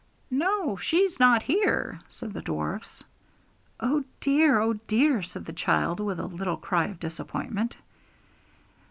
'No, 0.31 0.77
she's 0.77 1.19
not 1.19 1.43
here,' 1.43 1.99
said 2.07 2.33
the 2.33 2.41
dwarfs. 2.41 3.03
'Oh 3.79 4.03
dear! 4.19 4.59
oh 4.59 4.73
dear!' 4.87 5.21
said 5.21 5.45
the 5.45 5.53
child, 5.53 5.99
with 5.99 6.19
a 6.19 6.25
little 6.25 6.57
cry 6.57 6.85
of 6.87 6.99
disappointment. 6.99 7.75